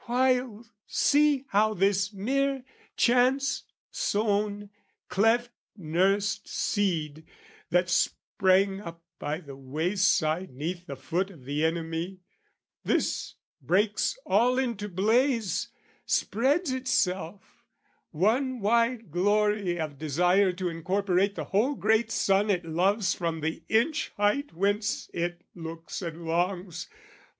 While 0.05 0.65
see 0.87 1.45
how 1.49 1.75
this 1.75 2.11
mere 2.11 2.63
chance 2.97 3.65
sown, 3.91 4.71
cleft 5.09 5.51
nursed 5.77 6.47
seed, 6.49 7.27
That 7.69 7.87
sprang 7.87 8.79
up 8.81 9.03
by 9.19 9.41
the 9.41 9.55
wayside 9.55 10.55
'neath 10.55 10.87
the 10.87 10.95
foot 10.95 11.29
Of 11.29 11.45
the 11.45 11.63
enemy, 11.63 12.21
this 12.83 13.35
breaks 13.61 14.17
all 14.25 14.57
into 14.57 14.89
blaze, 14.89 15.67
Spreads 16.07 16.71
itself, 16.71 17.63
one 18.09 18.59
wide 18.59 19.11
glory 19.11 19.79
of 19.79 19.99
desire 19.99 20.51
To 20.53 20.67
incorporate 20.67 21.35
the 21.35 21.43
whole 21.45 21.75
great 21.75 22.09
sun 22.09 22.49
it 22.49 22.65
loves 22.65 23.13
From 23.13 23.41
the 23.41 23.61
inch 23.69 24.11
height 24.17 24.51
whence 24.51 25.11
it 25.13 25.43
looks 25.53 26.01
and 26.01 26.25
longs! 26.25 26.89